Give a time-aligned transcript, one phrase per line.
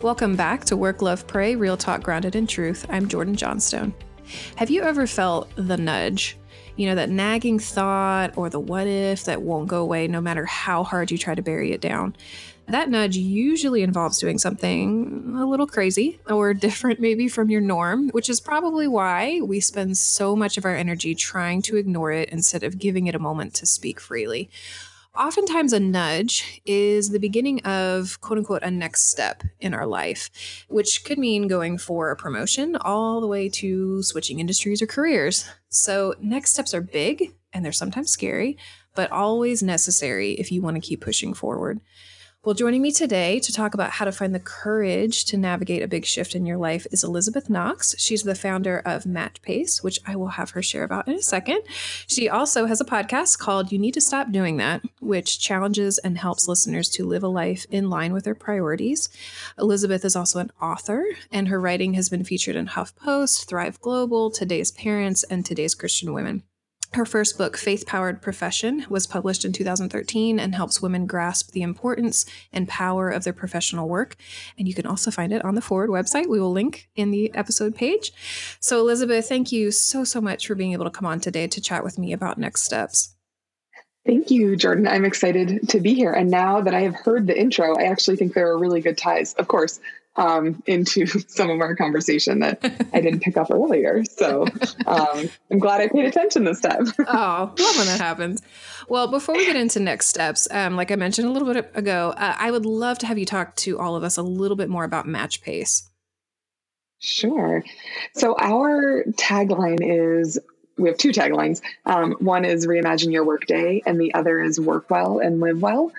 [0.00, 2.86] Welcome back to Work, Love, Pray Real Talk Grounded in Truth.
[2.88, 3.92] I'm Jordan Johnstone.
[4.54, 6.38] Have you ever felt the nudge?
[6.76, 10.44] You know, that nagging thought or the what if that won't go away no matter
[10.44, 12.14] how hard you try to bury it down?
[12.68, 18.10] That nudge usually involves doing something a little crazy or different, maybe from your norm,
[18.10, 22.28] which is probably why we spend so much of our energy trying to ignore it
[22.28, 24.48] instead of giving it a moment to speak freely.
[25.18, 30.30] Oftentimes, a nudge is the beginning of quote unquote a next step in our life,
[30.68, 35.44] which could mean going for a promotion all the way to switching industries or careers.
[35.70, 38.58] So, next steps are big and they're sometimes scary,
[38.94, 41.80] but always necessary if you want to keep pushing forward.
[42.44, 45.88] Well, joining me today to talk about how to find the courage to navigate a
[45.88, 47.96] big shift in your life is Elizabeth Knox.
[47.98, 51.20] She's the founder of Match Pace, which I will have her share about in a
[51.20, 51.62] second.
[52.06, 56.16] She also has a podcast called You Need to Stop Doing That, which challenges and
[56.16, 59.08] helps listeners to live a life in line with their priorities.
[59.58, 64.30] Elizabeth is also an author, and her writing has been featured in HuffPost, Thrive Global,
[64.30, 66.44] Today's Parents, and Today's Christian Women.
[66.94, 71.60] Her first book, Faith Powered Profession, was published in 2013 and helps women grasp the
[71.60, 74.16] importance and power of their professional work.
[74.58, 76.28] And you can also find it on the Forward website.
[76.28, 78.10] We will link in the episode page.
[78.58, 81.60] So, Elizabeth, thank you so, so much for being able to come on today to
[81.60, 83.14] chat with me about next steps.
[84.06, 84.88] Thank you, Jordan.
[84.88, 86.12] I'm excited to be here.
[86.12, 88.96] And now that I have heard the intro, I actually think there are really good
[88.96, 89.34] ties.
[89.34, 89.80] Of course,
[90.18, 92.58] um, into some of our conversation that
[92.92, 94.04] I didn't pick up earlier.
[94.04, 94.46] So
[94.86, 96.86] um, I'm glad I paid attention this time.
[97.06, 98.42] oh, love when that happens.
[98.88, 102.12] Well, before we get into next steps, um, like I mentioned a little bit ago,
[102.16, 104.68] uh, I would love to have you talk to all of us a little bit
[104.68, 105.88] more about Match Pace.
[106.98, 107.62] Sure.
[108.14, 110.38] So our tagline is
[110.76, 111.60] we have two taglines.
[111.86, 115.92] Um, one is reimagine your workday, and the other is work well and live well.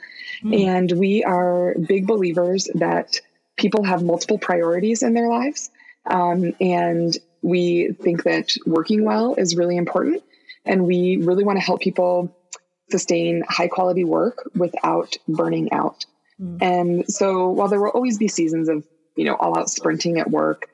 [0.43, 0.67] Mm.
[0.67, 3.19] And we are big believers that
[3.59, 5.69] people have multiple priorities in their lives.
[6.05, 10.23] Um, and we think that working well is really important.
[10.65, 12.35] And we really want to help people
[12.89, 16.05] sustain high quality work without burning out.
[16.41, 16.61] Mm.
[16.61, 20.29] And so while there will always be seasons of, you know, all out sprinting at
[20.29, 20.69] work,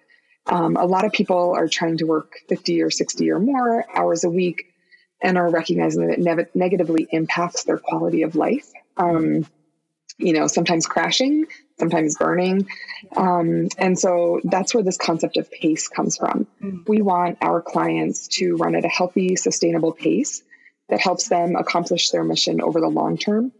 [0.47, 4.23] um, a lot of people are trying to work 50 or 60 or more hours
[4.23, 4.73] a week
[5.21, 8.71] and are recognizing that it ne- negatively impacts their quality of life.
[8.97, 9.45] Um,
[10.17, 11.45] you know, sometimes crashing,
[11.77, 12.67] sometimes burning.
[13.15, 16.47] Um, and so that's where this concept of pace comes from.
[16.61, 16.83] Mm-hmm.
[16.87, 20.41] We want our clients to run at a healthy, sustainable pace
[20.89, 23.51] that helps them accomplish their mission over the long term.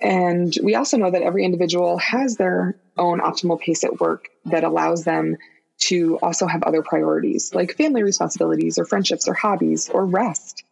[0.00, 4.64] And we also know that every individual has their own optimal pace at work that
[4.64, 5.36] allows them
[5.78, 10.64] to also have other priorities like family responsibilities or friendships or hobbies or rest.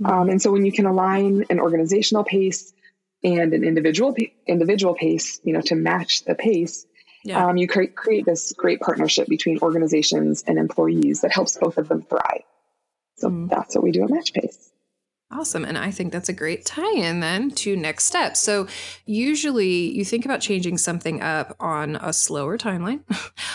[0.00, 0.12] Mm-hmm.
[0.12, 2.72] Um, and so when you can align an organizational pace
[3.22, 4.14] and an individual
[4.46, 6.86] individual pace, you know, to match the pace,
[7.24, 7.46] yeah.
[7.48, 11.88] um, you create create this great partnership between organizations and employees that helps both of
[11.88, 12.42] them thrive.
[13.16, 13.48] So mm.
[13.48, 14.70] that's what we do at Match Pace.
[15.30, 15.66] Awesome.
[15.66, 18.40] And I think that's a great tie in then to next steps.
[18.40, 18.66] So,
[19.04, 23.00] usually you think about changing something up on a slower timeline,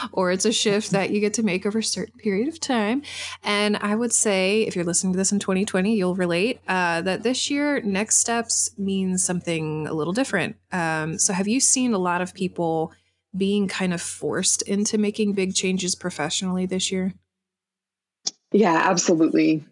[0.12, 3.02] or it's a shift that you get to make over a certain period of time.
[3.44, 7.24] And I would say, if you're listening to this in 2020, you'll relate uh, that
[7.24, 10.58] this year, next steps means something a little different.
[10.72, 12.92] Um, so, have you seen a lot of people
[13.36, 17.16] being kind of forced into making big changes professionally this year?
[18.52, 19.66] Yeah, absolutely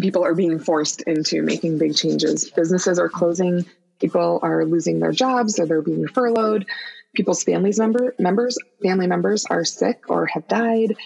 [0.00, 2.50] people are being forced into making big changes.
[2.50, 3.64] Businesses are closing,
[4.00, 6.66] people are losing their jobs or they're being furloughed.
[7.14, 10.96] People's families member members, family members are sick or have died.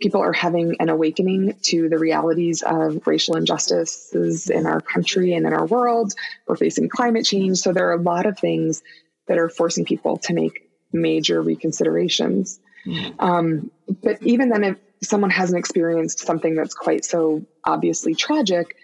[0.00, 5.46] People are having an awakening to the realities of racial injustices in our country and
[5.46, 6.14] in our world.
[6.46, 7.58] We're facing climate change.
[7.58, 8.82] So there are a lot of things
[9.26, 12.58] that are forcing people to make major reconsiderations.
[12.86, 13.20] Mm-hmm.
[13.20, 13.70] Um,
[14.02, 18.76] but even then, if someone hasn't experienced something that's quite so obviously tragic,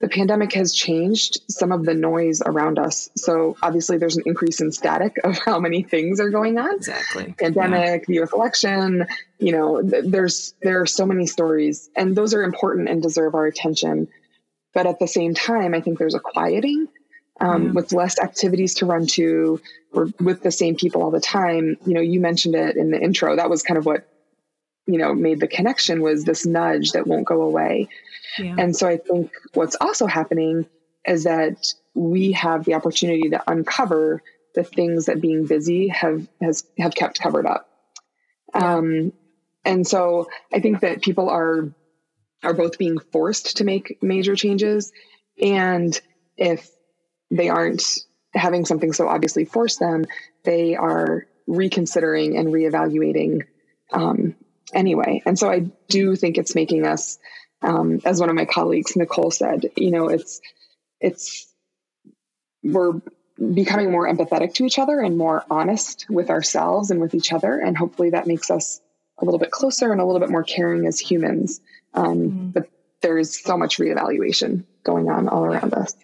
[0.00, 3.08] the pandemic has changed some of the noise around us.
[3.16, 6.76] So obviously there's an increase in static of how many things are going on.
[6.76, 7.34] Exactly.
[7.38, 8.04] Pandemic, yeah.
[8.06, 9.06] the US election,
[9.38, 13.46] you know, there's there are so many stories and those are important and deserve our
[13.46, 14.08] attention.
[14.74, 16.88] But at the same time, I think there's a quieting
[17.40, 19.60] um, with less activities to run to
[19.92, 21.78] or with the same people all the time.
[21.86, 23.36] You know, you mentioned it in the intro.
[23.36, 24.06] That was kind of what
[24.86, 27.88] you know made the connection was this nudge that won't go away
[28.38, 28.54] yeah.
[28.58, 30.66] and so i think what's also happening
[31.06, 34.22] is that we have the opportunity to uncover
[34.54, 37.68] the things that being busy have has have kept covered up
[38.54, 38.76] yeah.
[38.76, 39.12] um,
[39.64, 41.72] and so i think that people are
[42.42, 44.92] are both being forced to make major changes
[45.40, 46.00] and
[46.36, 46.70] if
[47.30, 47.82] they aren't
[48.34, 50.04] having something so obviously force them
[50.44, 53.42] they are reconsidering and reevaluating
[53.92, 54.34] um,
[54.72, 55.22] anyway.
[55.24, 57.18] And so I do think it's making us,
[57.62, 60.40] um, as one of my colleagues, Nicole said, you know, it's,
[61.00, 61.52] it's,
[62.62, 63.00] we're
[63.38, 67.58] becoming more empathetic to each other and more honest with ourselves and with each other.
[67.58, 68.80] And hopefully that makes us
[69.18, 71.60] a little bit closer and a little bit more caring as humans.
[71.94, 72.48] Um, mm-hmm.
[72.48, 72.68] But
[73.02, 75.94] there's so much reevaluation going on all around us.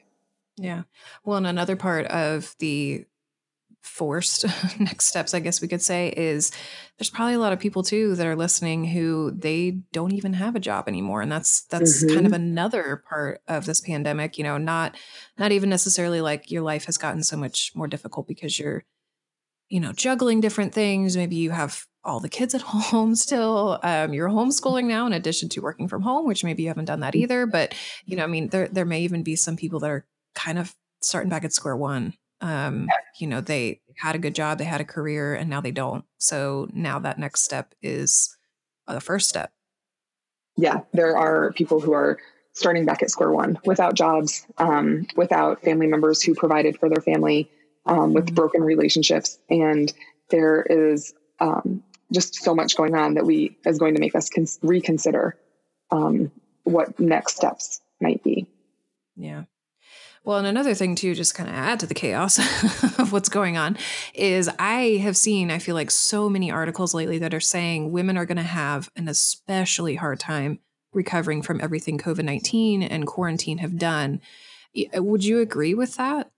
[0.56, 0.82] Yeah.
[1.24, 3.06] Well, and another part of the
[3.82, 4.44] forced
[4.80, 6.52] next steps, I guess we could say, is
[6.98, 10.54] there's probably a lot of people too that are listening who they don't even have
[10.56, 11.20] a job anymore.
[11.20, 12.14] And that's that's mm-hmm.
[12.14, 14.96] kind of another part of this pandemic, you know, not
[15.38, 18.84] not even necessarily like your life has gotten so much more difficult because you're,
[19.68, 21.16] you know, juggling different things.
[21.16, 23.80] Maybe you have all the kids at home still.
[23.82, 27.00] Um, you're homeschooling now in addition to working from home, which maybe you haven't done
[27.00, 27.46] that either.
[27.46, 27.74] But,
[28.04, 30.74] you know, I mean, there there may even be some people that are kind of
[31.00, 34.80] starting back at square one um, you know they had a good job they had
[34.80, 36.04] a career and now they don't.
[36.18, 38.36] So now that next step is
[38.86, 39.52] the first step.
[40.56, 42.18] Yeah there are people who are
[42.52, 47.00] starting back at square one without jobs um, without family members who provided for their
[47.00, 47.50] family
[47.86, 48.34] um, with mm-hmm.
[48.34, 49.92] broken relationships and
[50.28, 54.28] there is um, just so much going on that we is going to make us
[54.28, 55.36] cons- reconsider
[55.90, 56.30] um,
[56.64, 58.46] what next steps might be.
[59.16, 59.44] Yeah
[60.24, 62.38] well, and another thing too, just kind of add to the chaos
[62.98, 63.76] of what's going on,
[64.14, 68.16] is I have seen, I feel like so many articles lately that are saying women
[68.16, 70.60] are going to have an especially hard time
[70.92, 74.20] recovering from everything COVID 19 and quarantine have done.
[74.76, 76.30] Uh, would you agree with that?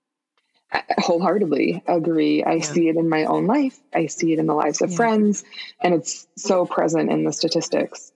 [0.73, 2.43] I wholeheartedly agree.
[2.43, 2.63] I yeah.
[2.63, 3.79] see it in my own life.
[3.93, 4.97] I see it in the lives of yeah.
[4.97, 5.45] friends,
[5.81, 8.13] and it's so present in the statistics.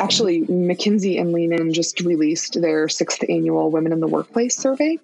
[0.00, 4.98] Actually, McKinsey and Lean just released their sixth annual Women in the Workplace survey.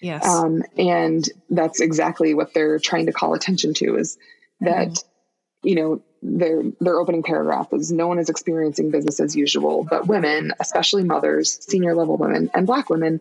[0.00, 0.26] Yes.
[0.26, 4.16] Um, and that's exactly what they're trying to call attention to is
[4.60, 5.68] that, mm-hmm.
[5.68, 10.06] you know, their their opening paragraph is no one is experiencing business as usual, but
[10.06, 13.20] women, especially mothers, senior level women, and black women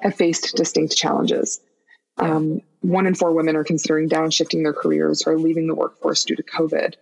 [0.00, 1.60] have faced distinct challenges.
[2.18, 6.36] Um, one in four women are considering downshifting their careers or leaving the workforce due
[6.36, 6.94] to COVID.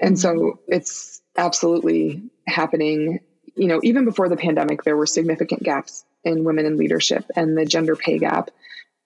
[0.00, 0.58] And so mm-hmm.
[0.72, 3.20] it's absolutely happening.
[3.54, 7.56] You know, even before the pandemic, there were significant gaps in women in leadership and
[7.56, 8.50] the gender pay gap.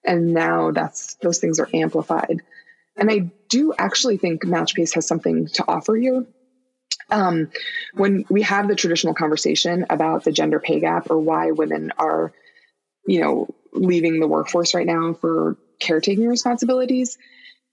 [0.05, 2.41] And now that's those things are amplified.
[2.95, 6.27] And I do actually think Matchpace has something to offer you.
[7.09, 7.49] Um,
[7.93, 12.33] when we have the traditional conversation about the gender pay gap or why women are,
[13.05, 17.17] you know, leaving the workforce right now for caretaking responsibilities,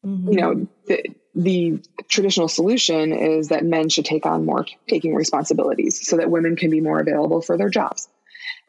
[0.05, 0.32] mm-hmm.
[0.32, 6.06] you know, the, the traditional solution is that men should take on more taking responsibilities
[6.06, 8.08] so that women can be more available for their jobs.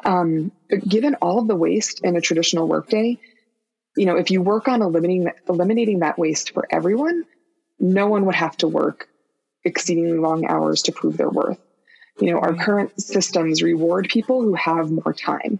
[0.03, 3.19] Um, but given all of the waste in a traditional workday,
[3.95, 7.23] you know, if you work on eliminating eliminating that waste for everyone,
[7.79, 9.07] no one would have to work
[9.63, 11.59] exceedingly long hours to prove their worth.
[12.19, 15.59] You know, our current systems reward people who have more time,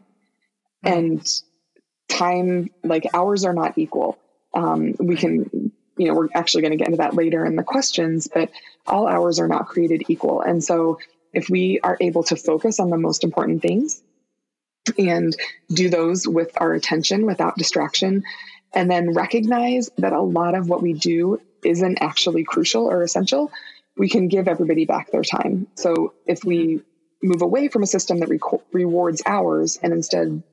[0.84, 1.26] and
[2.08, 4.18] time like hours are not equal.
[4.54, 5.50] Um, we can
[5.98, 8.50] you know, we're actually going to get into that later in the questions, but
[8.86, 10.42] all hours are not created equal.
[10.42, 11.00] And so
[11.34, 14.02] if we are able to focus on the most important things
[14.98, 15.36] and
[15.70, 18.24] do those with our attention without distraction,
[18.74, 23.52] and then recognize that a lot of what we do isn't actually crucial or essential,
[23.98, 25.68] we can give everybody back their time.
[25.76, 26.82] So if we
[27.24, 28.40] move away from a system that re-
[28.72, 30.44] rewards hours and instead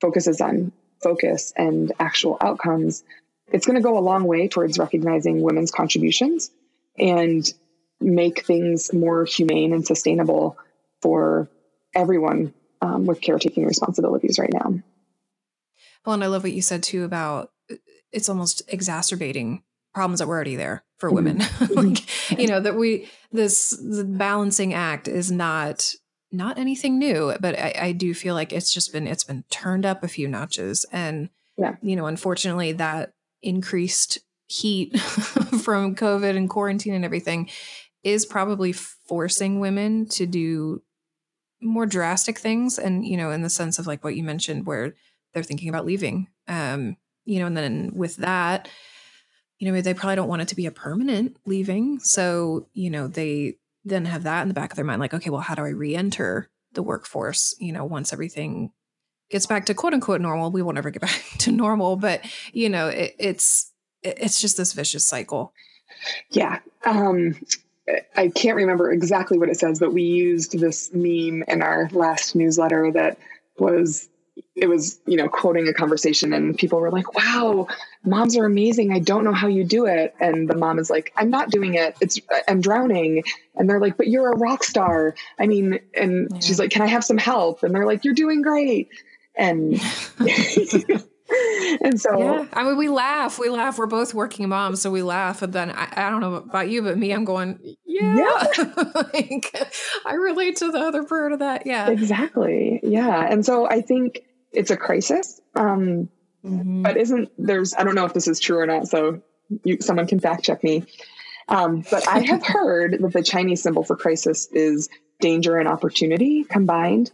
[0.00, 3.04] focuses on focus and actual outcomes,
[3.52, 6.50] it's going to go a long way towards recognizing women's contributions
[6.98, 7.52] and
[8.00, 10.56] make things more humane and sustainable
[11.00, 11.48] for
[11.94, 14.74] everyone um, with caretaking responsibilities right now.
[16.04, 17.50] Well, and I love what you said too about
[18.12, 19.62] it's almost exacerbating
[19.92, 21.16] problems that were already there for mm-hmm.
[21.16, 21.38] women.
[21.60, 22.40] like, mm-hmm.
[22.40, 25.92] you know, that we, this the balancing act is not
[26.32, 29.86] not anything new, but I, I do feel like it's just been it's been turned
[29.86, 30.86] up a few notches.
[30.92, 31.76] And yeah.
[31.82, 33.12] you know, unfortunately that
[33.46, 37.48] increased heat from COVID and quarantine and everything
[38.02, 40.82] is probably forcing women to do
[41.60, 42.78] more drastic things.
[42.78, 44.94] And, you know, in the sense of like what you mentioned, where
[45.32, 46.28] they're thinking about leaving.
[46.48, 48.68] Um, you know, and then with that,
[49.58, 51.98] you know, they probably don't want it to be a permanent leaving.
[52.00, 55.30] So, you know, they then have that in the back of their mind, like, okay,
[55.30, 58.70] well, how do I re enter the workforce, you know, once everything
[59.30, 60.50] gets back to quote unquote normal.
[60.50, 64.72] We won't ever get back to normal, but you know, it, it's it's just this
[64.72, 65.52] vicious cycle.
[66.30, 66.60] Yeah.
[66.84, 67.34] Um,
[68.16, 72.34] I can't remember exactly what it says, but we used this meme in our last
[72.34, 73.18] newsletter that
[73.58, 74.08] was
[74.54, 77.66] it was, you know, quoting a conversation and people were like, wow,
[78.04, 78.92] moms are amazing.
[78.92, 80.14] I don't know how you do it.
[80.20, 81.96] And the mom is like, I'm not doing it.
[82.00, 82.18] It's,
[82.48, 83.22] I'm drowning.
[83.54, 85.14] And they're like, but you're a rock star.
[85.38, 86.40] I mean, and yeah.
[86.40, 87.62] she's like, can I have some help?
[87.62, 88.88] And they're like, you're doing great.
[89.36, 89.80] And
[91.82, 93.78] and so yeah i mean we laugh we laugh.
[93.78, 95.42] We're both working moms so we laugh.
[95.42, 98.92] And then i, I don't know about you but me i'm going yeah, yeah.
[98.94, 99.68] like,
[100.04, 101.90] i relate to the other part of that yeah.
[101.90, 102.80] Exactly.
[102.82, 103.26] Yeah.
[103.28, 106.08] And so i think it's a crisis um
[106.44, 106.82] mm-hmm.
[106.82, 109.20] but isn't there's i don't know if this is true or not so
[109.64, 110.84] you someone can fact check me.
[111.48, 114.88] Um, but i have heard that the chinese symbol for crisis is
[115.20, 117.10] danger and opportunity combined.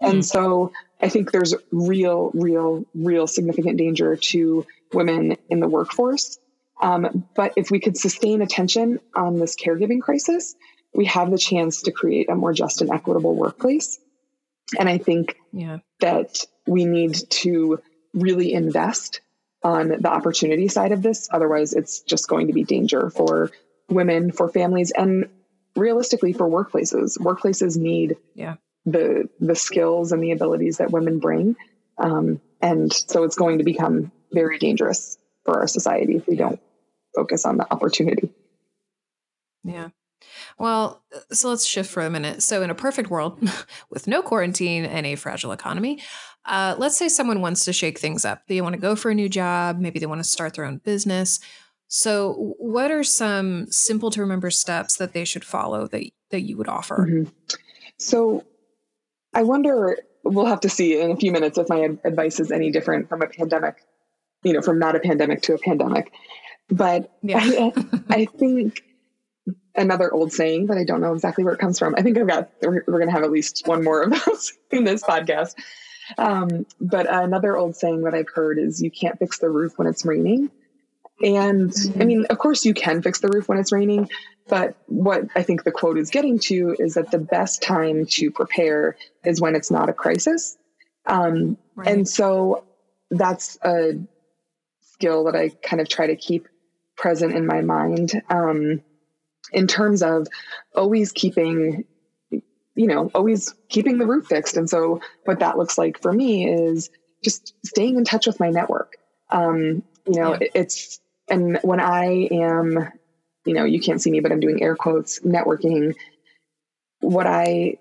[0.00, 0.24] And mm.
[0.24, 6.38] so I think there's real, real, real significant danger to women in the workforce.
[6.80, 10.54] Um, but if we could sustain attention on this caregiving crisis,
[10.94, 13.98] we have the chance to create a more just and equitable workplace.
[14.78, 15.78] And I think yeah.
[16.00, 17.80] that we need to
[18.12, 19.20] really invest
[19.62, 21.28] on the opportunity side of this.
[21.30, 23.50] Otherwise, it's just going to be danger for
[23.88, 25.28] women, for families, and
[25.76, 27.18] realistically for workplaces.
[27.18, 31.56] Workplaces need yeah the the skills and the abilities that women bring.
[31.98, 36.60] Um, and so it's going to become very dangerous for our society if we don't
[37.14, 38.30] focus on the opportunity.
[39.62, 39.90] Yeah.
[40.58, 42.42] Well, so let's shift for a minute.
[42.42, 43.38] So, in a perfect world
[43.90, 46.02] with no quarantine and a fragile economy,
[46.46, 48.42] uh, let's say someone wants to shake things up.
[48.48, 49.78] They want to go for a new job.
[49.78, 51.40] Maybe they want to start their own business.
[51.88, 56.56] So, what are some simple to remember steps that they should follow that, that you
[56.56, 57.06] would offer?
[57.08, 57.30] Mm-hmm.
[57.98, 58.44] So,
[59.34, 62.70] I wonder, we'll have to see in a few minutes if my advice is any
[62.70, 63.84] different from a pandemic,
[64.42, 66.12] you know, from not a pandemic to a pandemic.
[66.68, 67.40] But yeah.
[67.42, 67.72] I,
[68.08, 68.82] I think
[69.74, 71.94] another old saying that I don't know exactly where it comes from.
[71.96, 74.52] I think I've got, we're, we're going to have at least one more of those
[74.70, 75.54] in this podcast.
[76.16, 79.88] Um, but another old saying that I've heard is you can't fix the roof when
[79.88, 80.50] it's raining.
[81.22, 81.72] And.
[81.98, 84.08] I mean, of course, you can fix the roof when it's raining,
[84.48, 88.30] but what I think the quote is getting to is that the best time to
[88.30, 90.56] prepare is when it's not a crisis.
[91.06, 91.88] Um, right.
[91.88, 92.64] And so
[93.10, 93.98] that's a
[94.82, 96.48] skill that I kind of try to keep
[96.96, 98.82] present in my mind um,
[99.52, 100.26] in terms of
[100.74, 101.84] always keeping,
[102.30, 104.56] you know, always keeping the roof fixed.
[104.56, 106.90] And so what that looks like for me is
[107.22, 108.96] just staying in touch with my network.
[109.30, 110.48] Um, you know, yeah.
[110.54, 112.92] it's, and when I am
[113.44, 115.94] you know, you can't see me, but I'm doing air quotes, networking.
[117.00, 117.78] What I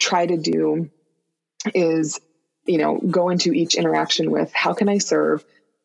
[0.00, 0.90] try to do
[1.74, 2.20] is,
[2.66, 5.44] you know, go into each interaction with how can I serve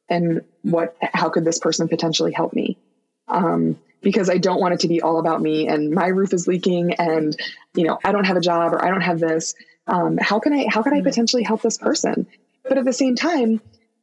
[0.09, 2.77] and what, how could this person potentially help me?
[3.27, 6.47] Um, because I don't want it to be all about me and my roof is
[6.47, 7.35] leaking and,
[7.75, 9.55] you know, I don't have a job or I don't have this.
[9.87, 11.07] Um, how can I, how can I mm-hmm.
[11.07, 12.25] potentially help this person?
[12.63, 13.61] But at the same time,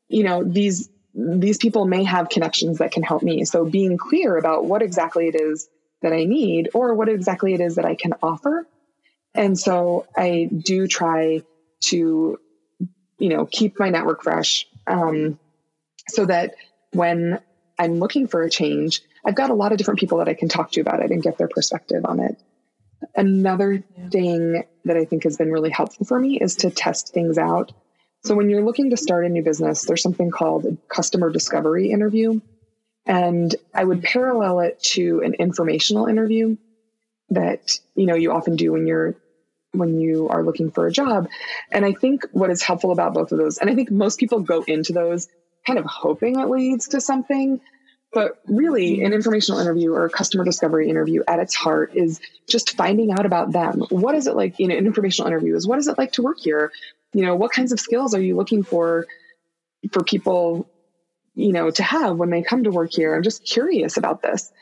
[0.08, 3.44] you know, these, these people may have connections that can help me.
[3.46, 5.68] So being clear about what exactly it is
[6.02, 8.66] that I need or what exactly it is that I can offer.
[9.34, 11.42] And so I do try
[11.84, 12.38] to,
[13.18, 15.38] you know, keep my network fresh um,
[16.08, 16.54] so that
[16.92, 17.40] when
[17.78, 20.48] I'm looking for a change, I've got a lot of different people that I can
[20.48, 22.40] talk to about it and get their perspective on it.
[23.14, 24.08] Another yeah.
[24.10, 27.72] thing that I think has been really helpful for me is to test things out
[28.26, 31.90] so when you're looking to start a new business, there's something called a customer discovery
[31.90, 32.40] interview.
[33.06, 36.56] And I would parallel it to an informational interview
[37.30, 39.14] that, you know, you often do when you're
[39.72, 41.28] when you are looking for a job.
[41.70, 44.40] And I think what is helpful about both of those, and I think most people
[44.40, 45.28] go into those
[45.66, 47.60] kind of hoping it leads to something.
[48.16, 52.18] But really, an informational interview or a customer discovery interview at its heart is
[52.48, 53.84] just finding out about them.
[53.90, 54.58] What is it like?
[54.58, 56.72] You know, an informational interview is what is it like to work here?
[57.16, 59.06] you know what kinds of skills are you looking for
[59.90, 60.68] for people
[61.34, 64.52] you know to have when they come to work here i'm just curious about this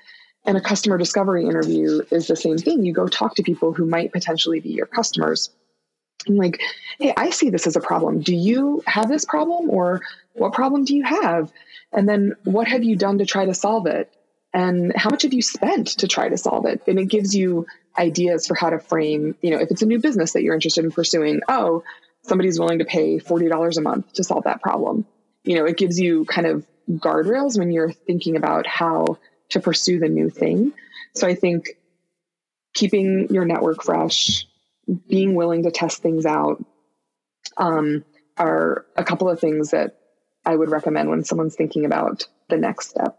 [0.47, 3.87] and a customer discovery interview is the same thing you go talk to people who
[3.87, 5.51] might potentially be your customers
[6.29, 6.61] I'm like
[6.99, 10.01] hey i see this as a problem do you have this problem or
[10.35, 11.53] what problem do you have
[11.95, 14.13] and then what have you done to try to solve it
[14.53, 17.67] and how much have you spent to try to solve it and it gives you
[17.99, 20.85] ideas for how to frame you know if it's a new business that you're interested
[20.85, 21.83] in pursuing oh
[22.25, 25.07] somebody's willing to pay $40 a month to solve that problem.
[25.45, 29.19] You know, it gives you kind of guardrails when you're thinking about how
[29.51, 30.73] to pursue the new thing.
[31.15, 31.69] So I think
[32.73, 34.47] keeping your network fresh,
[35.07, 36.65] being willing to test things out,
[37.57, 38.05] um,
[38.37, 39.99] are a couple of things that
[40.47, 43.19] I would recommend when someone's thinking about the next step.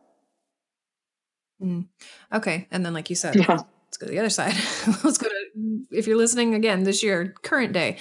[1.61, 1.87] Mm.
[2.33, 2.67] Okay.
[2.71, 3.61] And then, like you said, yeah.
[3.85, 4.53] let's go to the other side.
[5.03, 7.97] let's go to, if you're listening again this year, current day,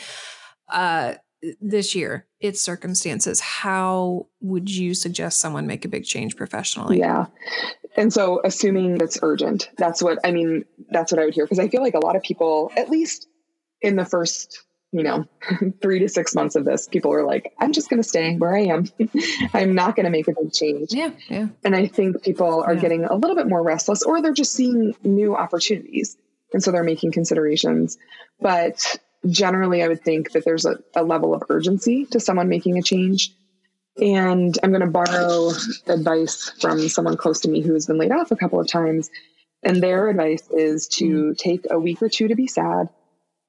[0.68, 1.14] uh,
[1.60, 6.98] this year, its circumstances, how would you suggest someone make a big change professionally?
[6.98, 7.26] Yeah.
[7.96, 11.44] And so, assuming that's urgent, that's what I mean, that's what I would hear.
[11.44, 13.28] Because I feel like a lot of people, at least
[13.82, 15.24] in the first, you know,
[15.82, 18.54] three to six months of this, people are like, I'm just going to stay where
[18.54, 18.86] I am.
[19.52, 20.94] I'm not going to make a big change.
[20.94, 21.10] Yeah.
[21.28, 21.48] Yeah.
[21.64, 22.80] And I think people are yeah.
[22.80, 26.16] getting a little bit more restless or they're just seeing new opportunities.
[26.52, 27.98] And so they're making considerations.
[28.40, 32.78] But generally, I would think that there's a, a level of urgency to someone making
[32.78, 33.32] a change.
[34.00, 35.50] And I'm going to borrow
[35.88, 39.10] advice from someone close to me who has been laid off a couple of times.
[39.64, 41.36] And their advice is to mm.
[41.36, 42.90] take a week or two to be sad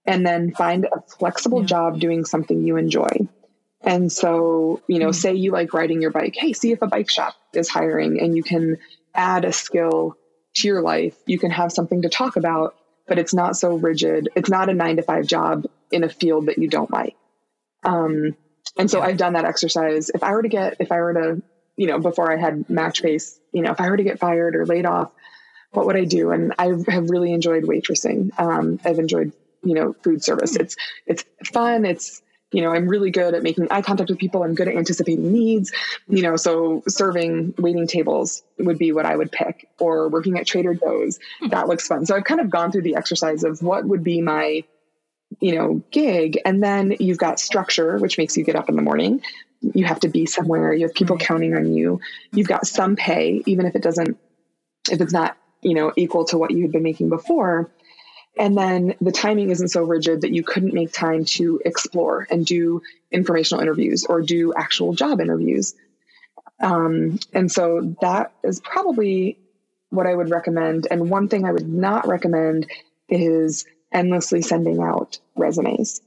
[0.05, 1.67] and then find a flexible yeah.
[1.67, 3.27] job doing something you enjoy.
[3.81, 5.15] And so, you know, mm.
[5.15, 6.35] say you like riding your bike.
[6.35, 8.77] Hey, see if a bike shop is hiring and you can
[9.13, 10.17] add a skill
[10.55, 11.15] to your life.
[11.25, 12.75] You can have something to talk about
[13.07, 14.29] but it's not so rigid.
[14.35, 17.15] It's not a nine to five job in a field that you don't like.
[17.83, 18.35] Um,
[18.77, 19.05] and so yeah.
[19.05, 20.09] I've done that exercise.
[20.09, 21.41] If I were to get, if I were to,
[21.77, 24.65] you know, before I had Matchpace, you know, if I were to get fired or
[24.65, 25.11] laid off,
[25.71, 26.31] what would I do?
[26.31, 28.31] And I have really enjoyed waitressing.
[28.39, 29.33] Um, I've enjoyed,
[29.65, 30.55] you know, food service.
[30.55, 30.61] Hmm.
[30.61, 30.75] It's,
[31.07, 31.85] it's fun.
[31.85, 34.43] It's, you know, I'm really good at making eye contact with people.
[34.43, 35.73] I'm good at anticipating needs,
[36.07, 40.45] you know, so serving waiting tables would be what I would pick or working at
[40.45, 41.19] Trader Joe's.
[41.41, 41.49] Hmm.
[41.49, 42.05] That looks fun.
[42.05, 44.63] So I've kind of gone through the exercise of what would be my,
[45.41, 46.39] you know, gig.
[46.45, 49.21] And then you've got structure, which makes you get up in the morning.
[49.73, 50.73] You have to be somewhere.
[50.73, 51.99] You have people counting on you.
[52.31, 54.17] You've got some pay, even if it doesn't,
[54.91, 57.71] if it's not, you know, equal to what you had been making before
[58.37, 62.45] and then the timing isn't so rigid that you couldn't make time to explore and
[62.45, 65.75] do informational interviews or do actual job interviews.
[66.61, 69.37] Um, and so that is probably
[69.89, 70.87] what I would recommend.
[70.89, 72.67] And one thing I would not recommend
[73.07, 76.01] is endlessly sending out resumes.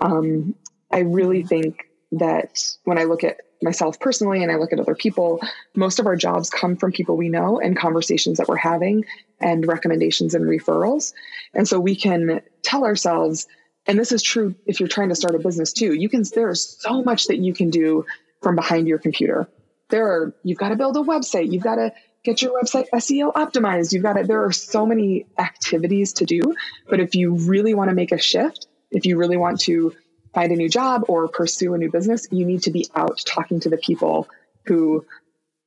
[0.00, 0.54] Um,
[0.90, 4.94] I really think that when I look at myself personally and I look at other
[4.94, 5.40] people,
[5.74, 9.04] most of our jobs come from people we know and conversations that we're having
[9.40, 11.12] and recommendations and referrals.
[11.54, 13.46] And so we can tell ourselves,
[13.86, 16.80] and this is true if you're trying to start a business too, you can, there's
[16.80, 18.04] so much that you can do
[18.42, 19.48] from behind your computer.
[19.90, 21.92] There are, you've got to build a website, you've got to
[22.22, 26.40] get your website SEO optimized, you've got to, there are so many activities to do.
[26.88, 29.94] But if you really want to make a shift, if you really want to
[30.34, 33.60] find a new job or pursue a new business, you need to be out talking
[33.60, 34.28] to the people
[34.66, 35.04] who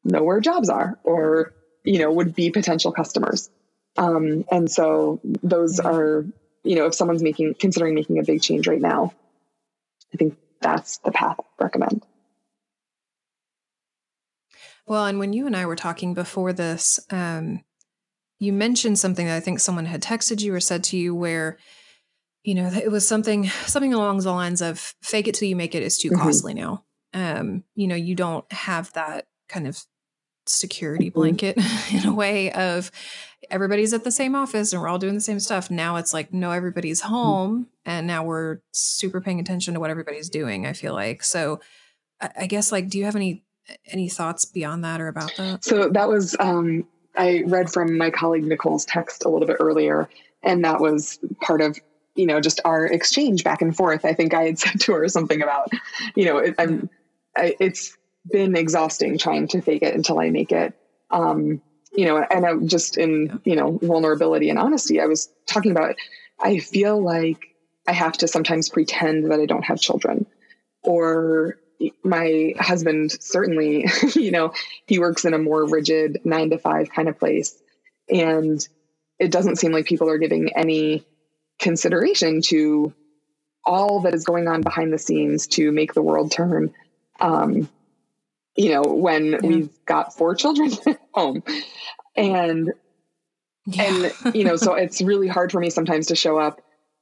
[0.04, 3.50] know where jobs are or, you know, would be potential customers.
[3.98, 6.26] Um, and so those are,
[6.64, 9.14] you know, if someone's making, considering making a big change right now,
[10.14, 12.06] I think that's the path I recommend.
[14.86, 17.64] Well, and when you and I were talking before this, um,
[18.40, 21.58] you mentioned something that I think someone had texted you or said to you where
[22.44, 25.76] you know, it was something something along the lines of fake it till you make
[25.76, 26.22] it is too mm-hmm.
[26.22, 26.84] costly now.
[27.14, 29.84] Um, you know, you don't have that kind of
[30.46, 31.20] security mm-hmm.
[31.20, 31.58] blanket
[31.92, 32.92] in a way of
[33.50, 35.72] everybody's at the same office and we're all doing the same stuff.
[35.72, 37.14] Now it's like no everybody's mm-hmm.
[37.14, 41.24] home and now we're super paying attention to what everybody's doing, I feel like.
[41.24, 41.62] So
[42.22, 43.44] I, I guess like do you have any
[43.88, 45.64] any thoughts beyond that or about that?
[45.64, 50.10] So that was um I read from my colleague Nicole's text a little bit earlier
[50.42, 51.80] and that was part of
[52.16, 54.06] you know, just our exchange back and forth.
[54.06, 55.70] I think I had said to her something about,
[56.16, 56.90] you know, it, I'm,
[57.36, 57.98] I, it's
[58.32, 60.74] been exhausting trying to fake it until I make it.
[61.12, 61.62] Um,
[61.96, 65.96] you know, and I just in, you know, vulnerability and honesty, I was talking about,
[66.40, 67.56] I feel like
[67.88, 70.26] I have to sometimes pretend that I don't have children
[70.82, 71.58] or
[72.04, 74.54] my husband certainly, you know,
[74.88, 77.62] he works in a more rigid nine to five kind of place.
[78.10, 78.66] And
[79.20, 81.06] it doesn't seem like people are giving any
[81.64, 82.94] consideration to
[83.66, 86.74] all that is going on behind the scenes to make the world turn.
[87.20, 87.70] Um,
[88.56, 89.40] you know, when yeah.
[89.42, 91.44] we've got four children at home,
[92.16, 92.74] and
[93.66, 94.12] yeah.
[94.24, 96.62] and you know, so it's really hard for me sometimes to show up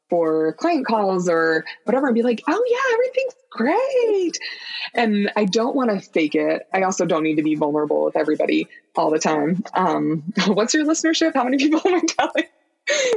[0.10, 4.38] for client calls or whatever and be like, oh yeah, everything's great.
[4.94, 6.68] And I don't want to fake it.
[6.74, 9.64] I also don't need to be vulnerable with everybody all the time.
[9.74, 11.34] Um, what's your listenership?
[11.34, 12.46] How many people am I telling?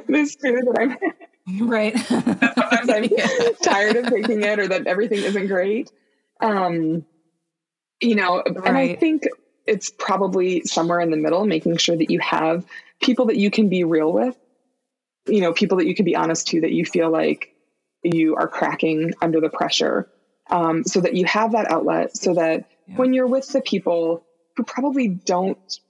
[0.06, 0.96] this too that I'm
[1.60, 1.96] right.
[1.98, 3.08] Sometimes I'm
[3.62, 5.90] tired of taking it or that everything isn't great.
[6.40, 7.04] Um,
[8.00, 8.66] you know, right.
[8.66, 9.24] and I think
[9.66, 12.64] it's probably somewhere in the middle, making sure that you have
[13.00, 14.36] people that you can be real with,
[15.26, 17.54] you know, people that you can be honest to, that you feel like
[18.02, 20.10] you are cracking under the pressure.
[20.50, 22.96] Um, so that you have that outlet so that yeah.
[22.96, 24.26] when you're with the people
[24.56, 25.80] who probably don't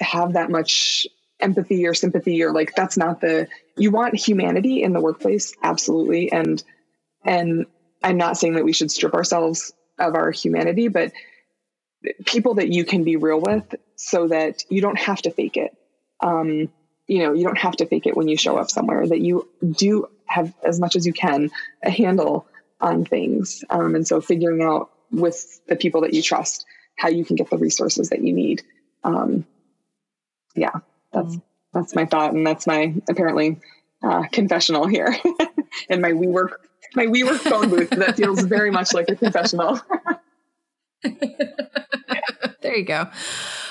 [0.00, 1.06] have that much
[1.40, 3.48] empathy or sympathy or like that's not the
[3.80, 6.62] you want humanity in the workplace absolutely and
[7.24, 7.66] and
[8.02, 11.12] I'm not saying that we should strip ourselves of our humanity, but
[12.24, 15.76] people that you can be real with so that you don't have to fake it.
[16.20, 16.70] Um,
[17.06, 19.48] you know, you don't have to fake it when you show up somewhere, that you
[19.70, 21.50] do have as much as you can
[21.82, 22.46] a handle
[22.80, 23.64] on things.
[23.68, 26.64] Um, and so figuring out with the people that you trust
[26.96, 28.62] how you can get the resources that you need.
[29.04, 29.44] Um,
[30.54, 30.80] yeah,
[31.12, 31.42] that's mm.
[31.72, 33.58] That's my thought, and that's my apparently
[34.02, 35.14] uh, confessional here
[35.88, 36.52] in my WeWork
[36.94, 39.80] my WeWork phone booth that feels very much like a confessional.
[41.02, 43.08] there you go.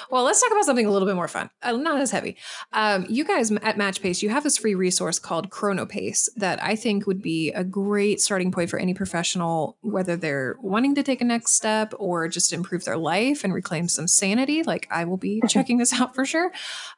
[0.09, 2.35] Well, let's talk about something a little bit more fun, uh, not as heavy.
[2.73, 7.05] Um, you guys at MatchPace, you have this free resource called ChronoPace that I think
[7.05, 11.25] would be a great starting point for any professional, whether they're wanting to take a
[11.25, 14.63] next step or just improve their life and reclaim some sanity.
[14.63, 16.51] Like I will be checking this out for sure.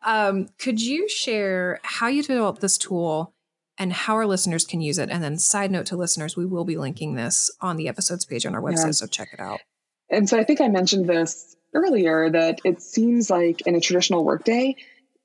[0.03, 3.33] Um, could you share how you developed this tool?
[3.77, 5.09] and how our listeners can use it.
[5.09, 8.45] And then, side note to listeners, we will be linking this on the episodes page
[8.45, 8.91] on our website, yeah.
[8.91, 9.61] so check it out.
[10.07, 14.23] And so, I think I mentioned this earlier that it seems like in a traditional
[14.23, 14.75] workday,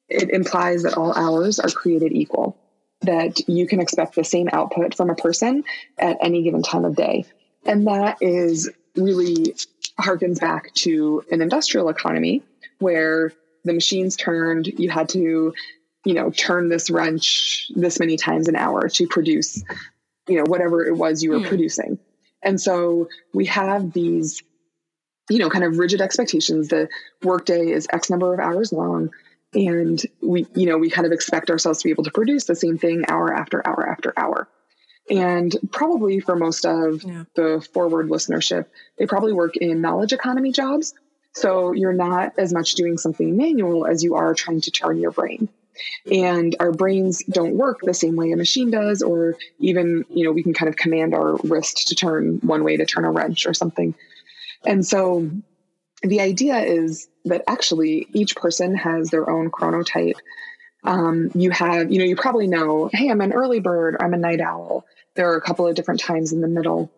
[0.09, 2.57] it implies that all hours are created equal,
[3.03, 5.65] that you can expect the same output from a person
[5.99, 7.25] at any given time of day.
[7.65, 9.55] And that is really
[10.01, 12.43] harkens back to an industrial economy
[12.79, 13.33] where
[13.65, 15.53] the machines turned, you had to,
[16.05, 19.63] you know, turn this wrench this many times an hour to produce,
[20.29, 21.49] you know, whatever it was you were mm.
[21.49, 21.99] producing.
[22.43, 24.43] And so we have these
[25.29, 26.69] you know, kind of rigid expectations.
[26.69, 26.89] The
[27.23, 29.11] workday is X number of hours long.
[29.55, 32.55] And we, you know, we kind of expect ourselves to be able to produce the
[32.55, 34.49] same thing hour after hour after hour.
[35.09, 37.25] And probably for most of yeah.
[37.35, 38.67] the forward listenership,
[38.99, 40.95] they probably work in knowledge economy jobs.
[41.33, 45.11] So you're not as much doing something manual as you are trying to turn your
[45.13, 45.49] brain.
[46.11, 50.33] And our brains don't work the same way a machine does, or even, you know,
[50.33, 53.47] we can kind of command our wrist to turn one way to turn a wrench
[53.47, 53.95] or something.
[54.67, 55.31] And so
[56.03, 60.17] the idea is that actually each person has their own chronotype.
[60.85, 64.19] Um, you have, you know, you probably know, hey, I'm an early bird, I'm a
[64.19, 64.85] night owl.
[65.15, 66.93] There are a couple of different times in the middle.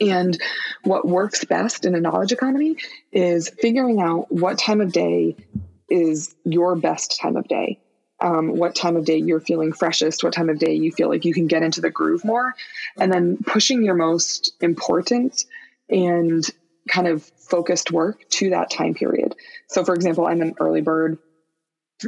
[0.00, 0.40] And
[0.84, 2.76] what works best in a knowledge economy
[3.10, 5.36] is figuring out what time of day
[5.90, 7.78] is your best time of day.
[8.20, 11.24] Um, what time of day you're feeling freshest, what time of day you feel like
[11.24, 12.54] you can get into the groove more,
[12.96, 15.44] and then pushing your most important
[15.88, 16.48] and
[16.88, 19.34] kind of focused work to that time period.
[19.68, 21.18] So, for example, I'm an early bird,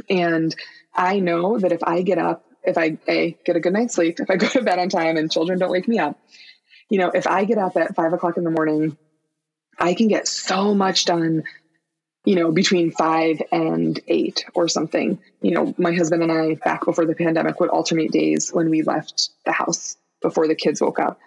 [0.09, 0.53] and
[0.93, 4.19] I know that if I get up, if I a get a good night's sleep,
[4.19, 6.19] if I go to bed on time and children don't wake me up,
[6.89, 8.97] you know, if I get up at five o'clock in the morning,
[9.79, 11.43] I can get so much done.
[12.27, 15.19] You know, between five and eight or something.
[15.43, 18.81] You know, my husband and I, back before the pandemic, would alternate days when we
[18.81, 21.19] left the house before the kids woke up.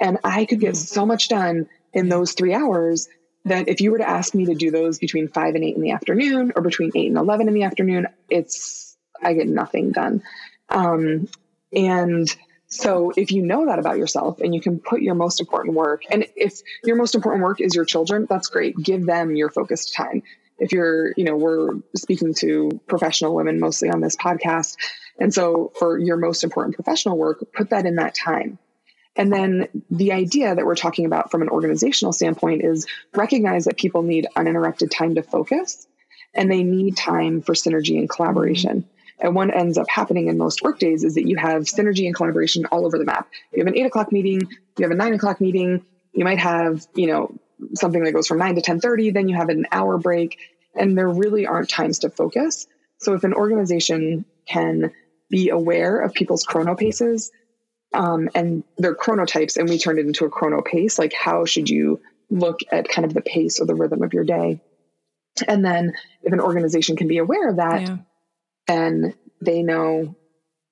[0.00, 0.74] And I could get hmm.
[0.74, 3.08] so much done in those three hours
[3.44, 5.82] that if you were to ask me to do those between five and eight in
[5.82, 10.22] the afternoon or between eight and 11 in the afternoon, it's, I get nothing done.
[10.68, 11.28] Um,
[11.72, 12.34] and
[12.66, 16.02] so if you know that about yourself and you can put your most important work,
[16.10, 18.76] and if your most important work is your children, that's great.
[18.76, 20.22] Give them your focused time.
[20.58, 24.76] If you're, you know, we're speaking to professional women mostly on this podcast.
[25.18, 28.58] And so for your most important professional work, put that in that time.
[29.20, 33.76] And then the idea that we're talking about from an organizational standpoint is recognize that
[33.76, 35.86] people need uninterrupted time to focus
[36.32, 38.80] and they need time for synergy and collaboration.
[38.80, 39.26] Mm-hmm.
[39.26, 42.64] And what ends up happening in most workdays is that you have synergy and collaboration
[42.72, 43.28] all over the map.
[43.52, 44.40] You have an eight o'clock meeting,
[44.78, 47.30] you have a nine o'clock meeting, you might have, you know,
[47.74, 50.38] something that goes from nine to 1030, then you have an hour break,
[50.74, 52.66] and there really aren't times to focus.
[52.96, 54.92] So if an organization can
[55.28, 57.30] be aware of people's chrono paces
[57.92, 61.68] um, and they're chronotypes and we turned it into a chrono pace like how should
[61.68, 62.00] you
[62.30, 64.60] look at kind of the pace or the rhythm of your day
[65.48, 67.96] and then if an organization can be aware of that yeah.
[68.66, 70.14] then they know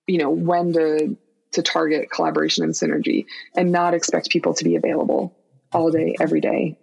[0.06, 1.16] you know when to
[1.52, 3.26] to target collaboration and synergy
[3.56, 5.34] and not expect people to be available
[5.72, 6.78] all day every day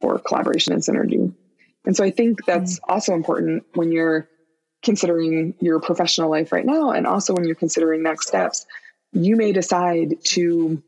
[0.00, 1.32] for collaboration and synergy
[1.84, 2.82] and so i think that's mm.
[2.88, 4.28] also important when you're
[4.82, 8.66] considering your professional life right now and also when you're considering next steps
[9.12, 10.82] you may decide to,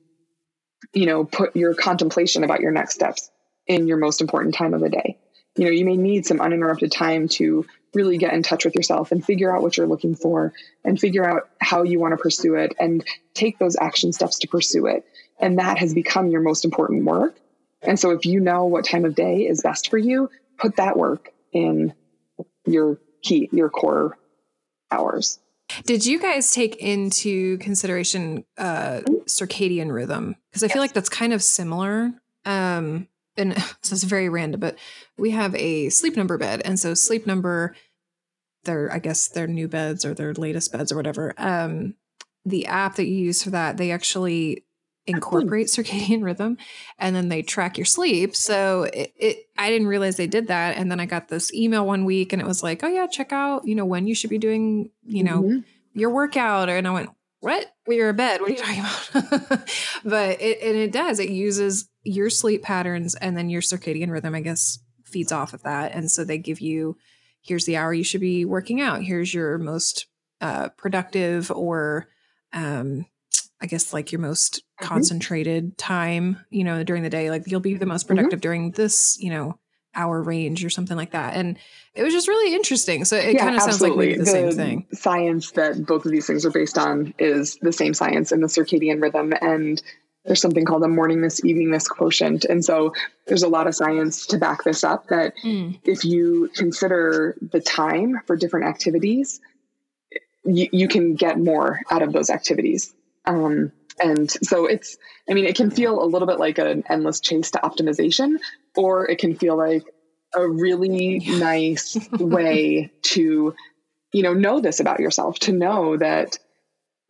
[0.92, 3.30] you know, put your contemplation about your next steps
[3.66, 5.18] in your most important time of the day.
[5.56, 9.12] You know, you may need some uninterrupted time to really get in touch with yourself
[9.12, 10.54] and figure out what you're looking for
[10.84, 13.04] and figure out how you want to pursue it and
[13.34, 15.04] take those action steps to pursue it.
[15.38, 17.36] And that has become your most important work.
[17.82, 20.96] And so if you know what time of day is best for you, put that
[20.96, 21.92] work in
[22.64, 24.16] your key, your core
[24.90, 25.38] hours.
[25.84, 30.36] Did you guys take into consideration uh, circadian rhythm?
[30.50, 32.12] Because I feel like that's kind of similar.
[32.44, 34.76] Um, and so it's very random, but
[35.16, 37.74] we have a sleep number bed, and so sleep number,
[38.64, 41.34] their I guess their new beds or their latest beds or whatever.
[41.38, 41.94] Um,
[42.44, 44.64] the app that you use for that, they actually
[45.06, 46.56] incorporate circadian rhythm
[46.98, 48.36] and then they track your sleep.
[48.36, 51.86] So it, it, i didn't realize they did that and then i got this email
[51.86, 54.30] one week and it was like oh yeah check out you know when you should
[54.30, 55.58] be doing you know mm-hmm.
[55.92, 57.10] your workout and i went
[57.40, 57.74] what?
[57.86, 59.68] Well, you're in bed what are you talking about?
[60.04, 64.34] But it and it does it uses your sleep patterns and then your circadian rhythm
[64.34, 66.96] i guess feeds off of that and so they give you
[67.42, 69.02] here's the hour you should be working out.
[69.02, 70.06] Here's your most
[70.40, 72.08] uh, productive or
[72.52, 73.06] um,
[73.62, 74.86] I guess like your most mm-hmm.
[74.86, 77.30] concentrated time, you know, during the day.
[77.30, 78.16] Like you'll be the most mm-hmm.
[78.16, 78.42] productive mm-hmm.
[78.42, 79.58] during this, you know,
[79.94, 81.34] hour range or something like that.
[81.34, 81.58] And
[81.94, 83.04] it was just really interesting.
[83.04, 84.86] So it yeah, kind of sounds like the, the, same thing.
[84.92, 88.46] Science that both of these things are based on is the same science and the
[88.48, 89.32] circadian rhythm.
[89.40, 89.82] And
[90.24, 92.44] there's something called a morningness eveningness quotient.
[92.44, 92.94] And so
[93.26, 95.78] there's a lot of science to back this up that mm.
[95.84, 99.40] if you consider the time for different activities,
[100.44, 102.94] you, you can get more out of those activities.
[103.24, 104.96] Um, and so it's,
[105.28, 108.36] I mean, it can feel a little bit like an endless chase to optimization,
[108.76, 109.84] or it can feel like
[110.34, 113.54] a really nice way to,
[114.12, 116.38] you know, know this about yourself, to know that,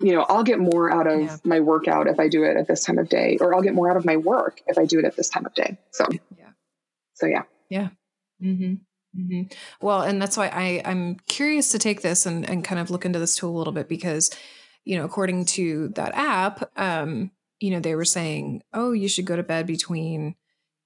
[0.00, 1.36] you know, I'll get more out of yeah.
[1.44, 3.90] my workout if I do it at this time of day, or I'll get more
[3.90, 5.78] out of my work if I do it at this time of day.
[5.92, 6.50] So, yeah.
[7.14, 7.42] So, yeah.
[7.70, 7.88] Yeah.
[8.42, 8.74] Mm-hmm.
[9.18, 9.42] Mm-hmm.
[9.80, 13.04] Well, and that's why I, I'm curious to take this and, and kind of look
[13.04, 14.30] into this tool a little bit because
[14.84, 19.24] you know, according to that app, um, you know, they were saying, oh, you should
[19.24, 20.34] go to bed between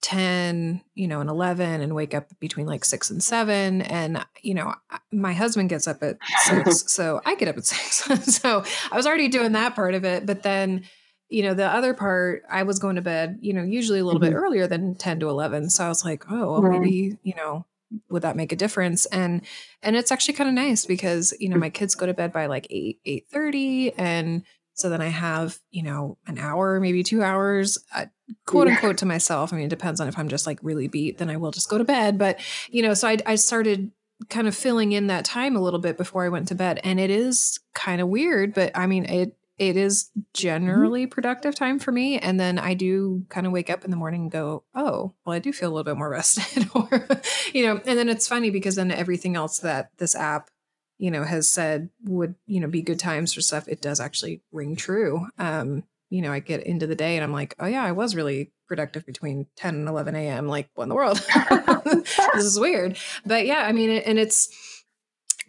[0.02, 3.82] 10, you know, and 11 and wake up between like six and seven.
[3.82, 4.74] And, you know,
[5.10, 6.84] my husband gets up at six.
[6.92, 8.04] so I get up at six.
[8.36, 10.26] so I was already doing that part of it.
[10.26, 10.84] But then,
[11.28, 14.20] you know, the other part, I was going to bed, you know, usually a little
[14.20, 14.30] mm-hmm.
[14.30, 15.70] bit earlier than 10 to 11.
[15.70, 17.66] So I was like, oh, well, maybe, you know,
[18.10, 19.06] would that make a difference?
[19.06, 19.42] And
[19.82, 22.46] and it's actually kind of nice because you know my kids go to bed by
[22.46, 24.42] like 8 8 30 and
[24.74, 28.06] so then i have you know an hour maybe two hours uh,
[28.44, 29.52] quote unquote to myself.
[29.52, 31.70] I mean it depends on if i'm just like really beat then i will just
[31.70, 33.90] go to bed but you know so i, I started
[34.28, 36.98] kind of filling in that time a little bit before i went to bed and
[36.98, 40.20] it is kind of weird but i mean it it is mm-hmm.
[40.34, 42.18] generally productive time for me.
[42.18, 45.34] And then I do kind of wake up in the morning and go, oh, well,
[45.34, 46.68] I do feel a little bit more rested.
[46.74, 47.08] or,
[47.52, 50.50] you know, and then it's funny because then everything else that this app,
[50.98, 54.42] you know, has said would, you know, be good times for stuff, it does actually
[54.52, 55.26] ring true.
[55.38, 58.14] Um, you know, I get into the day and I'm like, oh yeah, I was
[58.14, 60.46] really productive between 10 and 11 a.m.
[60.46, 61.16] Like, what in the world?
[61.84, 62.96] this is weird.
[63.24, 64.48] But yeah, I mean, and it's,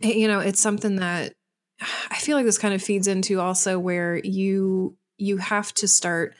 [0.02, 1.34] you know, it's something that
[2.12, 6.36] I feel like this kind of feeds into also where you you have to start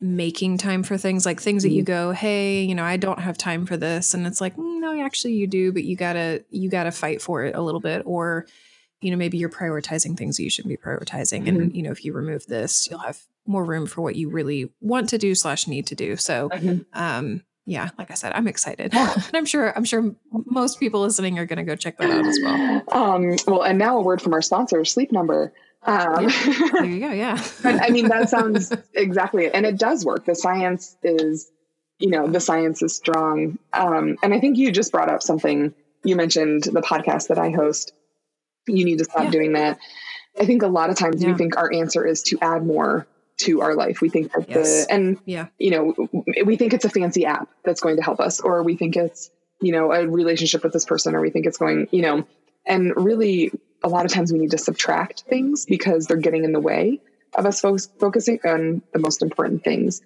[0.00, 1.92] making time for things like things that you mm-hmm.
[1.92, 5.02] go hey you know i don't have time for this and it's like mm, no
[5.02, 8.44] actually you do but you gotta you gotta fight for it a little bit or
[9.00, 11.60] you know maybe you're prioritizing things that you shouldn't be prioritizing mm-hmm.
[11.60, 14.70] and you know if you remove this you'll have more room for what you really
[14.80, 16.82] want to do slash need to do so mm-hmm.
[16.92, 21.38] um yeah, like I said, I'm excited, and I'm sure I'm sure most people listening
[21.38, 22.82] are going to go check that out as well.
[22.92, 25.52] Um, well, and now a word from our sponsor, Sleep Number.
[25.86, 26.68] Um, yeah.
[26.72, 27.12] There you go.
[27.12, 29.52] Yeah, I mean that sounds exactly, it.
[29.54, 30.26] and it does work.
[30.26, 31.50] The science is,
[31.98, 33.58] you know, the science is strong.
[33.72, 35.74] Um, and I think you just brought up something.
[36.04, 37.92] You mentioned the podcast that I host.
[38.66, 39.30] You need to stop yeah.
[39.30, 39.78] doing that.
[40.38, 41.30] I think a lot of times yeah.
[41.30, 44.00] we think our answer is to add more to our life.
[44.00, 44.86] We think that yes.
[44.86, 46.08] the and yeah, you know,
[46.44, 49.30] we think it's a fancy app that's going to help us, or we think it's
[49.60, 52.26] you know a relationship with this person, or we think it's going, you know,
[52.66, 53.50] and really
[53.82, 57.00] a lot of times we need to subtract things because they're getting in the way
[57.34, 60.00] of us fo- focusing on the most important things.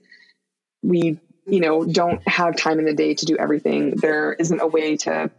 [0.82, 3.96] We you know don't have time in the day to do everything.
[3.96, 5.30] There isn't a way to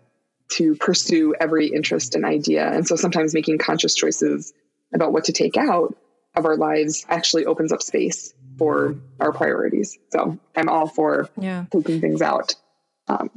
[0.53, 4.53] to pursue every interest and idea, and so sometimes making conscious choices
[4.93, 5.95] about what to take out
[6.35, 9.97] of our lives actually opens up space for our priorities.
[10.11, 11.65] So I'm all for yeah.
[11.71, 12.55] taking things out.
[13.07, 13.29] Um,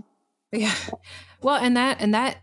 [0.53, 0.75] yeah.
[1.41, 2.39] Well, and that, and that,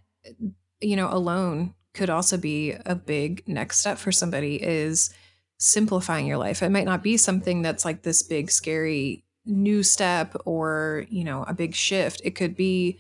[0.81, 5.13] you know, alone could also be a big next step for somebody is
[5.57, 6.63] simplifying your life.
[6.63, 11.43] It might not be something that's like this big, scary new step or, you know,
[11.47, 12.21] a big shift.
[12.23, 12.99] It could be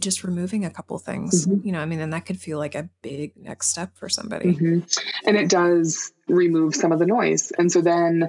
[0.00, 1.66] just removing a couple things mm-hmm.
[1.66, 4.54] you know i mean and that could feel like a big next step for somebody
[4.54, 4.80] mm-hmm.
[5.26, 8.28] and it does remove some of the noise and so then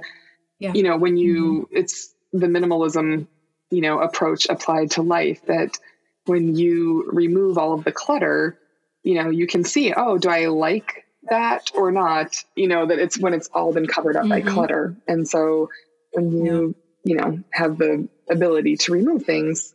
[0.58, 0.72] yeah.
[0.74, 1.76] you know when you mm-hmm.
[1.76, 3.26] it's the minimalism
[3.70, 5.78] you know approach applied to life that
[6.26, 8.58] when you remove all of the clutter
[9.02, 12.98] you know you can see oh do i like that or not, you know, that
[12.98, 14.46] it's when it's all been covered up mm-hmm.
[14.46, 14.96] by clutter.
[15.06, 15.70] And so
[16.12, 17.10] when you, yeah.
[17.10, 19.74] you know, have the ability to remove things,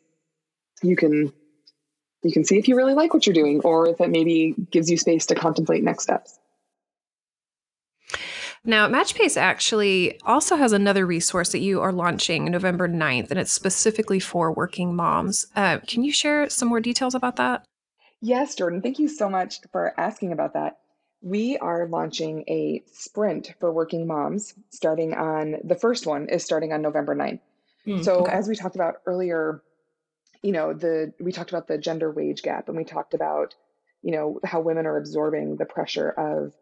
[0.81, 1.33] you can
[2.23, 4.89] you can see if you really like what you're doing or if it maybe gives
[4.89, 6.39] you space to contemplate next steps.
[8.65, 13.51] Now, MatchPace actually also has another resource that you are launching November 9th, and it's
[13.51, 15.47] specifically for working moms.
[15.56, 17.65] Uh, can you share some more details about that?
[18.19, 18.82] Yes, Jordan.
[18.82, 20.80] Thank you so much for asking about that.
[21.21, 26.73] We are launching a sprint for working moms starting on the first one is starting
[26.73, 27.39] on November 9th.
[27.86, 28.32] Mm, so, okay.
[28.34, 29.62] as we talked about earlier,
[30.41, 33.56] you know, the we talked about the gender wage gap and we talked about,
[34.02, 36.54] you know, how women are absorbing the pressure of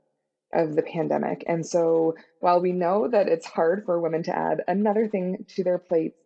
[0.54, 1.44] of the pandemic.
[1.48, 5.64] And so while we know that it's hard for women to add another thing to
[5.64, 6.18] their plates,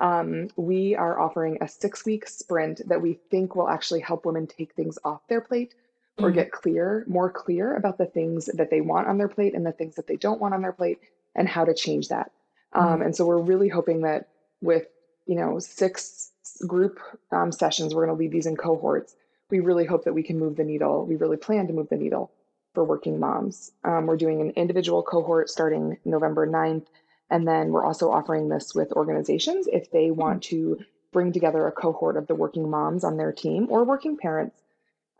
[0.00, 4.46] um, we are offering a six week sprint that we think will actually help women
[4.46, 5.74] take things off their plate
[6.18, 6.38] or mm-hmm.
[6.38, 9.72] get clear, more clear about the things that they want on their plate and the
[9.72, 10.98] things that they don't want on their plate
[11.34, 12.30] and how to change that.
[12.72, 12.86] Um.
[12.86, 14.28] Um, and so we're really hoping that
[14.60, 14.86] with,
[15.26, 16.25] you know, six
[16.66, 16.98] group
[17.32, 19.14] um, sessions, we're going to lead these in cohorts.
[19.50, 21.06] We really hope that we can move the needle.
[21.06, 22.32] We really plan to move the needle
[22.74, 23.72] for working moms.
[23.84, 26.86] Um, we're doing an individual cohort starting November 9th.
[27.30, 30.20] And then we're also offering this with organizations if they mm-hmm.
[30.20, 30.78] want to
[31.12, 34.60] bring together a cohort of the working moms on their team or working parents.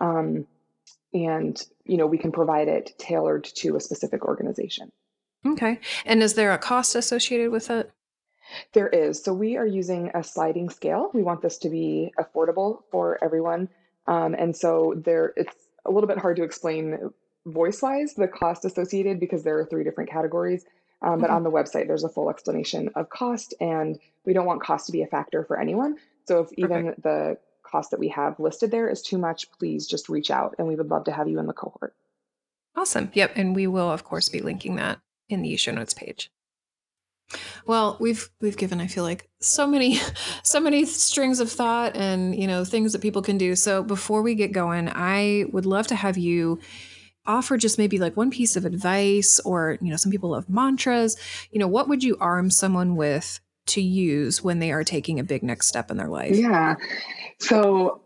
[0.00, 0.46] Um,
[1.14, 4.92] and, you know, we can provide it tailored to a specific organization.
[5.46, 5.80] Okay.
[6.04, 7.90] And is there a cost associated with it?
[8.72, 9.22] There is.
[9.22, 11.10] So we are using a sliding scale.
[11.12, 13.68] We want this to be affordable for everyone.
[14.06, 15.54] Um, and so there, it's
[15.84, 17.10] a little bit hard to explain
[17.44, 20.64] voice wise the cost associated because there are three different categories.
[21.02, 21.36] Um, but mm-hmm.
[21.36, 24.92] on the website, there's a full explanation of cost, and we don't want cost to
[24.92, 25.96] be a factor for anyone.
[26.24, 27.02] So if even Perfect.
[27.02, 30.66] the cost that we have listed there is too much, please just reach out, and
[30.66, 31.94] we would love to have you in the cohort.
[32.74, 33.10] Awesome.
[33.12, 33.32] Yep.
[33.36, 36.30] And we will, of course, be linking that in the show notes page.
[37.66, 39.98] Well, we've we've given I feel like so many
[40.42, 43.56] so many strings of thought and you know things that people can do.
[43.56, 46.60] So before we get going, I would love to have you
[47.26, 51.16] offer just maybe like one piece of advice or you know some people love mantras.
[51.50, 55.24] You know what would you arm someone with to use when they are taking a
[55.24, 56.36] big next step in their life?
[56.36, 56.76] Yeah.
[57.38, 58.02] So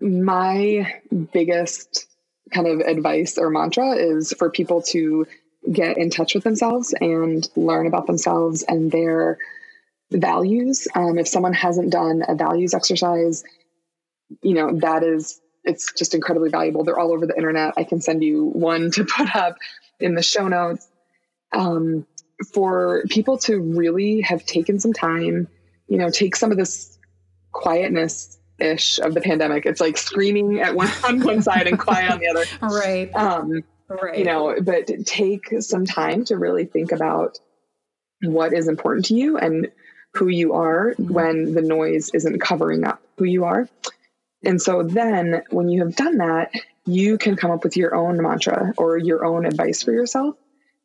[0.00, 1.00] my
[1.32, 2.06] biggest
[2.52, 5.26] kind of advice or mantra is for people to
[5.70, 9.38] get in touch with themselves and learn about themselves and their
[10.10, 13.44] values um, if someone hasn't done a values exercise
[14.42, 16.84] you know that is it's just incredibly valuable.
[16.84, 17.74] They're all over the internet.
[17.76, 19.56] I can send you one to put up
[20.00, 20.88] in the show notes.
[21.52, 22.06] Um,
[22.52, 25.46] for people to really have taken some time,
[25.86, 26.98] you know, take some of this
[27.52, 29.64] quietness ish of the pandemic.
[29.64, 32.74] It's like screaming at one on one side and quiet on the other.
[32.74, 33.14] Right.
[33.14, 34.18] Um, right.
[34.18, 37.38] You know, but take some time to really think about
[38.22, 39.70] what is important to you and
[40.14, 41.12] who you are mm-hmm.
[41.12, 43.68] when the noise isn't covering up who you are.
[44.44, 46.52] And so then when you have done that,
[46.84, 50.36] you can come up with your own mantra or your own advice for yourself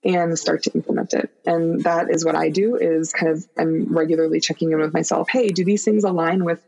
[0.03, 1.31] and start to implement it.
[1.45, 5.27] And that is what I do is kind of I'm regularly checking in with myself.
[5.29, 6.63] Hey, do these things align with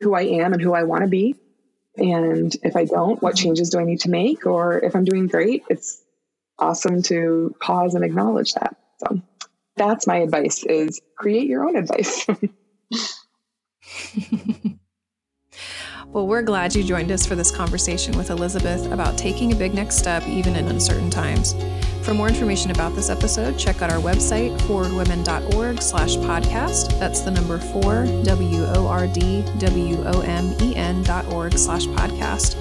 [0.00, 1.36] who I am and who I want to be?
[1.96, 4.46] And if I don't, what changes do I need to make?
[4.46, 6.02] Or if I'm doing great, it's
[6.58, 8.76] awesome to pause and acknowledge that.
[8.98, 9.20] So
[9.76, 12.26] that's my advice is create your own advice.
[16.16, 19.74] Well, we're glad you joined us for this conversation with Elizabeth about taking a big
[19.74, 21.54] next step even in uncertain times.
[22.06, 26.96] For more information about this episode, check out our website, 4wordwomen.org slash podcast.
[27.00, 32.54] That's the number four, W-O-R-D-W-O-M-E-N dot org slash podcast.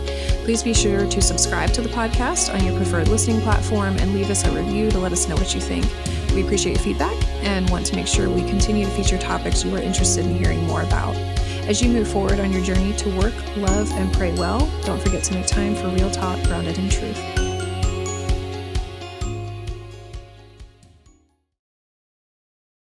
[0.46, 4.32] Please be sure to subscribe to the podcast on your preferred listening platform and leave
[4.32, 5.86] us a review to let us know what you think.
[6.34, 9.76] We appreciate your feedback and want to make sure we continue to feature topics you
[9.76, 11.16] are interested in hearing more about.
[11.68, 15.24] As you move forward on your journey to work, love, and pray well, don't forget
[15.26, 17.45] to make time for real talk grounded in truth.